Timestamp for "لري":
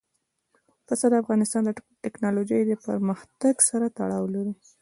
4.35-4.53